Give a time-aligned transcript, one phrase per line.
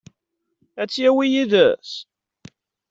[0.81, 1.91] Ad t-yawi yid-s?